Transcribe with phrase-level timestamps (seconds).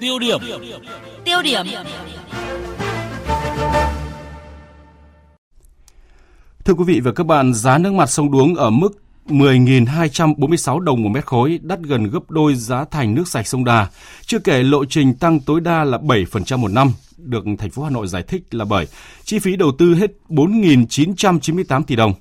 [0.00, 0.40] Tiêu điểm.
[1.24, 1.66] Tiêu điểm.
[6.64, 11.02] Thưa quý vị và các bạn, giá nước mặt sông Đuống ở mức 10.246 đồng
[11.02, 13.88] một mét khối, đắt gần gấp đôi giá thành nước sạch sông Đà.
[14.26, 17.90] Chưa kể lộ trình tăng tối đa là 7% một năm, được thành phố Hà
[17.90, 18.86] Nội giải thích là bởi
[19.24, 22.14] chi phí đầu tư hết 4.998 tỷ đồng.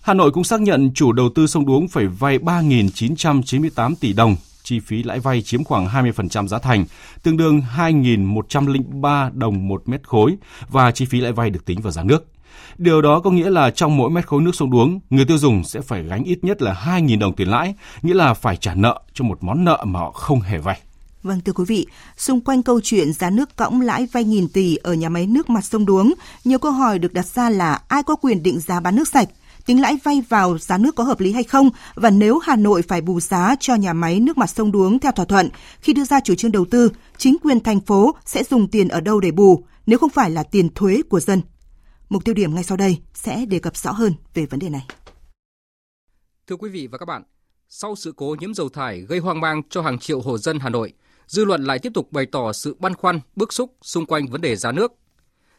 [0.00, 4.36] Hà Nội cũng xác nhận chủ đầu tư sông Đuống phải vay 3.998 tỷ đồng,
[4.64, 6.84] chi phí lãi vay chiếm khoảng 20% giá thành,
[7.22, 10.36] tương đương 2.103 đồng một mét khối
[10.68, 12.26] và chi phí lãi vay được tính vào giá nước.
[12.78, 15.64] Điều đó có nghĩa là trong mỗi mét khối nước sông Đuống, người tiêu dùng
[15.64, 19.00] sẽ phải gánh ít nhất là 2.000 đồng tiền lãi, nghĩa là phải trả nợ
[19.14, 20.80] cho một món nợ mà họ không hề vay.
[21.22, 21.86] Vâng thưa quý vị,
[22.16, 25.50] xung quanh câu chuyện giá nước cõng lãi vay nghìn tỷ ở nhà máy nước
[25.50, 28.80] mặt sông Đuống, nhiều câu hỏi được đặt ra là ai có quyền định giá
[28.80, 29.28] bán nước sạch,
[29.66, 32.82] tính lãi vay vào giá nước có hợp lý hay không và nếu Hà Nội
[32.82, 35.48] phải bù giá cho nhà máy nước mặt sông Đuống theo thỏa thuận,
[35.80, 39.00] khi đưa ra chủ trương đầu tư, chính quyền thành phố sẽ dùng tiền ở
[39.00, 41.42] đâu để bù nếu không phải là tiền thuế của dân.
[42.08, 44.86] Mục tiêu điểm ngay sau đây sẽ đề cập rõ hơn về vấn đề này.
[46.46, 47.22] Thưa quý vị và các bạn,
[47.68, 50.68] sau sự cố nhiễm dầu thải gây hoang mang cho hàng triệu hộ dân Hà
[50.68, 50.92] Nội,
[51.26, 54.40] dư luận lại tiếp tục bày tỏ sự băn khoăn, bức xúc xung quanh vấn
[54.40, 54.92] đề giá nước.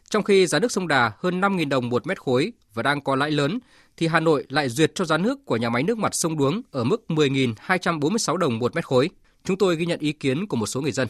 [0.09, 3.15] Trong khi giá nước sông Đà hơn 5.000 đồng một mét khối và đang có
[3.15, 3.59] lãi lớn,
[3.97, 6.61] thì Hà Nội lại duyệt cho giá nước của nhà máy nước mặt sông Đuống
[6.71, 9.09] ở mức 10.246 đồng một mét khối.
[9.43, 11.07] Chúng tôi ghi nhận ý kiến của một số người dân.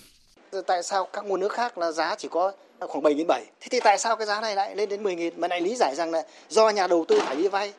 [0.67, 3.25] Tại sao các nguồn nước khác là giá chỉ có khoảng 7.700?
[3.59, 5.31] Thế thì tại sao cái giá này lại lên đến 10.000?
[5.37, 7.73] Mà lại lý giải rằng là do nhà đầu tư phải đi vay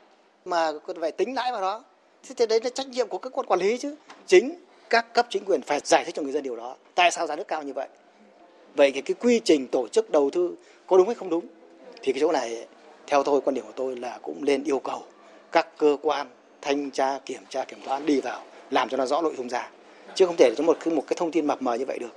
[0.44, 1.84] mà phải tính lãi vào đó.
[2.28, 3.94] Thế thì đấy là trách nhiệm của các quan quản lý chứ.
[4.27, 4.55] Chính
[4.91, 6.77] các cấp chính quyền phải giải thích cho người dân điều đó.
[6.94, 7.89] Tại sao giá nước cao như vậy?
[8.75, 10.56] Vậy thì cái quy trình tổ chức đầu tư
[10.87, 11.47] có đúng hay không đúng?
[12.03, 12.67] Thì cái chỗ này
[13.06, 15.03] theo tôi quan điểm của tôi là cũng nên yêu cầu
[15.53, 16.27] các cơ quan
[16.62, 19.70] thanh tra kiểm tra kiểm toán đi vào làm cho nó rõ nội dung ra
[20.15, 22.11] chứ không thể cho một một cái thông tin mập mờ như vậy được.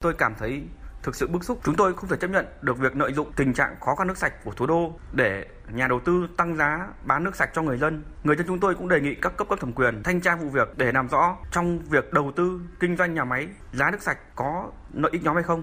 [0.00, 0.62] Tôi cảm thấy
[1.02, 1.60] thực sự bức xúc.
[1.64, 4.18] Chúng tôi không thể chấp nhận được việc lợi dụng tình trạng khó khăn nước
[4.18, 5.44] sạch của thủ đô để
[5.74, 8.02] nhà đầu tư tăng giá bán nước sạch cho người dân.
[8.24, 10.48] Người dân chúng tôi cũng đề nghị các cấp cấp thẩm quyền thanh tra vụ
[10.48, 14.18] việc để làm rõ trong việc đầu tư kinh doanh nhà máy giá nước sạch
[14.34, 15.62] có lợi ích nhóm hay không.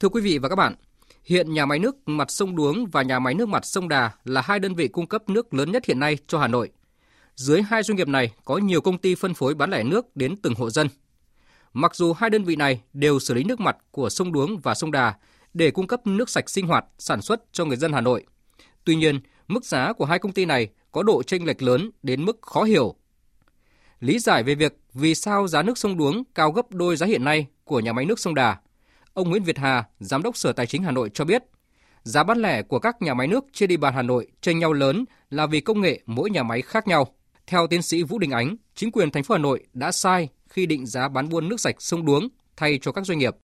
[0.00, 0.74] Thưa quý vị và các bạn,
[1.24, 4.40] Hiện nhà máy nước mặt sông Đuống và nhà máy nước mặt sông Đà là
[4.40, 6.70] hai đơn vị cung cấp nước lớn nhất hiện nay cho Hà Nội.
[7.36, 10.36] Dưới hai doanh nghiệp này có nhiều công ty phân phối bán lẻ nước đến
[10.36, 10.88] từng hộ dân.
[11.72, 14.74] Mặc dù hai đơn vị này đều xử lý nước mặt của sông Đuống và
[14.74, 15.14] sông Đà
[15.54, 18.24] để cung cấp nước sạch sinh hoạt, sản xuất cho người dân Hà Nội.
[18.84, 22.24] Tuy nhiên, mức giá của hai công ty này có độ chênh lệch lớn đến
[22.24, 22.94] mức khó hiểu.
[24.00, 27.24] Lý giải về việc vì sao giá nước sông Đuống cao gấp đôi giá hiện
[27.24, 28.56] nay của nhà máy nước sông Đà
[29.14, 31.42] Ông Nguyễn Việt Hà, Giám đốc Sở Tài chính Hà Nội cho biết,
[32.02, 34.72] giá bán lẻ của các nhà máy nước trên địa bàn Hà Nội chênh nhau
[34.72, 37.14] lớn là vì công nghệ mỗi nhà máy khác nhau.
[37.46, 40.66] Theo tiến sĩ Vũ Đình Ánh, chính quyền thành phố Hà Nội đã sai khi
[40.66, 43.36] định giá bán buôn nước sạch sông Đuống thay cho các doanh nghiệp.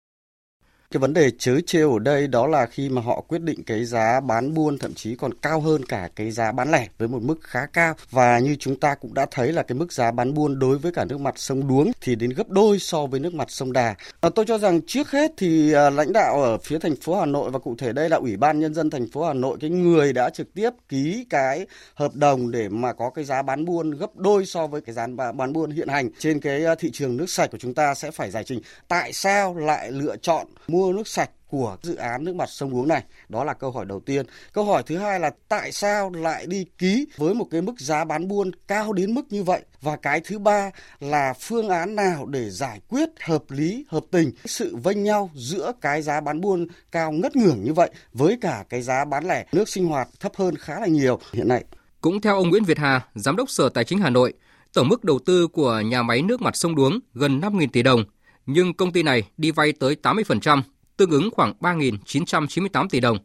[0.95, 3.84] Cái vấn đề chớ trêu ở đây đó là khi mà họ quyết định cái
[3.84, 7.23] giá bán buôn thậm chí còn cao hơn cả cái giá bán lẻ với một
[7.23, 10.34] mức khá cao và như chúng ta cũng đã thấy là cái mức giá bán
[10.34, 13.34] buôn đối với cả nước mặt sông Đuống thì đến gấp đôi so với nước
[13.34, 13.95] mặt sông Đà.
[14.21, 17.27] À, tôi cho rằng trước hết thì à, lãnh đạo ở phía thành phố Hà
[17.27, 19.71] Nội và cụ thể đây là Ủy ban nhân dân thành phố Hà Nội cái
[19.71, 23.91] người đã trực tiếp ký cái hợp đồng để mà có cái giá bán buôn
[23.91, 27.17] gấp đôi so với cái giá bán buôn hiện hành trên cái à, thị trường
[27.17, 30.80] nước sạch của chúng ta sẽ phải giải trình tại sao lại lựa chọn mua
[30.81, 33.05] mua nước sạch của dự án nước mặt sông Đuống này?
[33.29, 34.27] Đó là câu hỏi đầu tiên.
[34.53, 38.05] Câu hỏi thứ hai là tại sao lại đi ký với một cái mức giá
[38.05, 39.61] bán buôn cao đến mức như vậy?
[39.81, 40.71] Và cái thứ ba
[41.01, 45.73] là phương án nào để giải quyết hợp lý, hợp tình sự vênh nhau giữa
[45.81, 49.47] cái giá bán buôn cao ngất ngưởng như vậy với cả cái giá bán lẻ
[49.53, 51.65] nước sinh hoạt thấp hơn khá là nhiều hiện nay.
[52.01, 54.33] Cũng theo ông Nguyễn Việt Hà, Giám đốc Sở Tài chính Hà Nội,
[54.73, 58.05] tổng mức đầu tư của nhà máy nước mặt sông Đuống gần 5.000 tỷ đồng–
[58.53, 60.62] nhưng công ty này đi vay tới 80%,
[60.97, 63.19] tương ứng khoảng 3.998 tỷ đồng.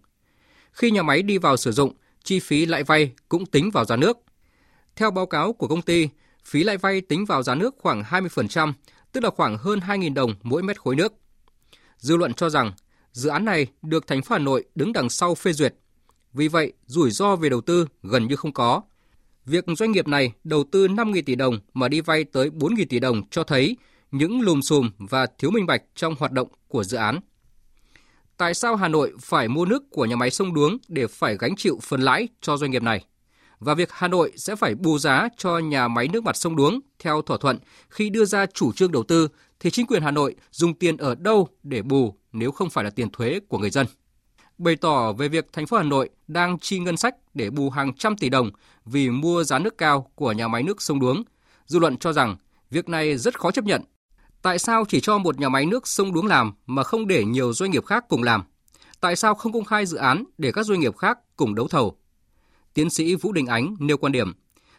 [0.72, 1.94] Khi nhà máy đi vào sử dụng,
[2.24, 4.18] chi phí lãi vay cũng tính vào giá nước.
[4.96, 6.10] Theo báo cáo của công ty,
[6.46, 8.74] phí lãi vay tính vào giá nước khoảng 20%,
[9.12, 11.14] tức là khoảng hơn 2.000 đồng mỗi mét khối nước.
[11.98, 12.72] Dư luận cho rằng
[13.12, 15.76] dự án này được thành phố Hà Nội đứng đằng sau phê duyệt.
[16.34, 18.82] Vì vậy, rủi ro về đầu tư gần như không có.
[19.46, 23.00] Việc doanh nghiệp này đầu tư 5.000 tỷ đồng mà đi vay tới 4.000 tỷ
[23.00, 23.78] đồng cho thấy
[24.18, 27.20] những lùm xùm và thiếu minh bạch trong hoạt động của dự án.
[28.38, 31.56] Tại sao Hà Nội phải mua nước của nhà máy sông Đuống để phải gánh
[31.56, 33.06] chịu phần lãi cho doanh nghiệp này?
[33.60, 36.80] Và việc Hà Nội sẽ phải bù giá cho nhà máy nước mặt sông Đuống
[37.00, 37.60] theo thỏa thuận
[37.90, 39.28] khi đưa ra chủ trương đầu tư
[39.60, 42.90] thì chính quyền Hà Nội dùng tiền ở đâu để bù nếu không phải là
[42.90, 43.88] tiền thuế của người dân?
[44.58, 47.94] Bày tỏ về việc thành phố Hà Nội đang chi ngân sách để bù hàng
[47.94, 48.52] trăm tỷ đồng
[48.86, 51.24] vì mua giá nước cao của nhà máy nước sông Đuống,
[51.66, 52.38] dư luận cho rằng
[52.72, 53.82] việc này rất khó chấp nhận
[54.46, 57.54] Tại sao chỉ cho một nhà máy nước sông Đuống làm mà không để nhiều
[57.54, 58.44] doanh nghiệp khác cùng làm?
[59.02, 61.98] Tại sao không công khai dự án để các doanh nghiệp khác cùng đấu thầu?
[62.74, 64.34] Tiến sĩ Vũ Đình Ánh nêu quan điểm,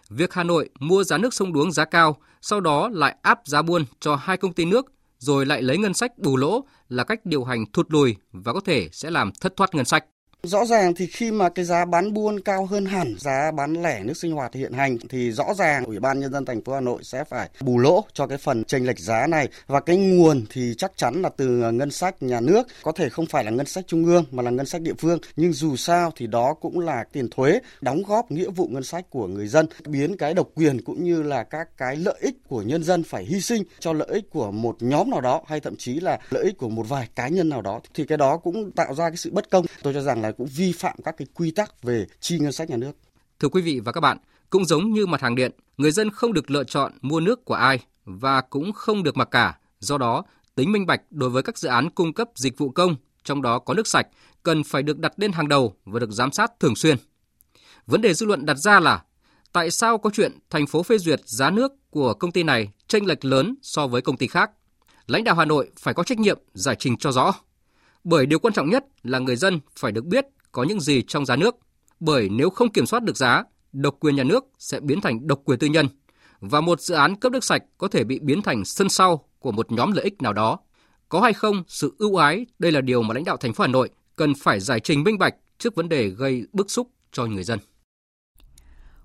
[0.08, 3.62] việc Hà Nội mua giá nước sông Đuống giá cao, sau đó lại áp giá
[3.62, 4.86] buôn cho hai công ty nước,
[5.18, 8.60] rồi lại lấy ngân sách bù lỗ là cách điều hành thụt lùi và có
[8.60, 10.04] thể sẽ làm thất thoát ngân sách.
[10.42, 14.00] Rõ ràng thì khi mà cái giá bán buôn cao hơn hẳn giá bán lẻ
[14.04, 16.80] nước sinh hoạt hiện hành thì rõ ràng Ủy ban nhân dân thành phố Hà
[16.80, 19.48] Nội sẽ phải bù lỗ cho cái phần chênh lệch giá này.
[19.66, 23.26] Và cái nguồn thì chắc chắn là từ ngân sách nhà nước, có thể không
[23.26, 26.12] phải là ngân sách trung ương mà là ngân sách địa phương, nhưng dù sao
[26.16, 29.66] thì đó cũng là tiền thuế đóng góp nghĩa vụ ngân sách của người dân,
[29.86, 33.24] biến cái độc quyền cũng như là các cái lợi ích của nhân dân phải
[33.24, 36.44] hy sinh cho lợi ích của một nhóm nào đó hay thậm chí là lợi
[36.44, 39.16] ích của một vài cá nhân nào đó thì cái đó cũng tạo ra cái
[39.16, 39.66] sự bất công.
[39.82, 42.70] Tôi cho rằng là cũng vi phạm các cái quy tắc về chi ngân sách
[42.70, 42.93] nhà nước.
[43.40, 44.19] Thưa quý vị và các bạn,
[44.50, 47.55] cũng giống như mặt hàng điện, người dân không được lựa chọn mua nước của
[47.55, 49.58] ai và cũng không được mặc cả.
[49.78, 50.25] Do đó,
[50.55, 53.58] tính minh bạch đối với các dự án cung cấp dịch vụ công, trong đó
[53.58, 54.06] có nước sạch,
[54.43, 56.96] cần phải được đặt lên hàng đầu và được giám sát thường xuyên.
[57.87, 59.02] Vấn đề dư luận đặt ra là
[59.52, 63.06] tại sao có chuyện thành phố phê duyệt giá nước của công ty này chênh
[63.06, 64.50] lệch lớn so với công ty khác?
[65.06, 67.34] Lãnh đạo Hà Nội phải có trách nhiệm giải trình cho rõ.
[68.08, 71.26] Bởi điều quan trọng nhất là người dân phải được biết có những gì trong
[71.26, 71.56] giá nước.
[72.00, 75.41] Bởi nếu không kiểm soát được giá, độc quyền nhà nước sẽ biến thành độc
[75.44, 75.87] quyền tư nhân
[76.41, 79.53] và một dự án cấp nước sạch có thể bị biến thành sân sau của
[79.53, 80.58] một nhóm lợi ích nào đó.
[81.08, 83.69] Có hay không sự ưu ái, đây là điều mà lãnh đạo thành phố Hà
[83.69, 87.44] Nội cần phải giải trình minh bạch trước vấn đề gây bức xúc cho người
[87.44, 87.58] dân.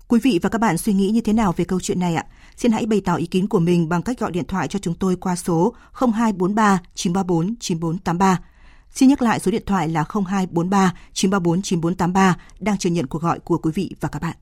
[0.08, 2.24] Quý vị và các bạn suy nghĩ như thế nào về câu chuyện này ạ?
[2.56, 4.94] Xin hãy bày tỏ ý kiến của mình bằng cách gọi điện thoại cho chúng
[4.94, 8.38] tôi qua số 0243 934 9483
[8.92, 13.38] Xin nhắc lại số điện thoại là 0243 934 9483 đang chờ nhận cuộc gọi
[13.38, 14.36] của quý vị và các bạn.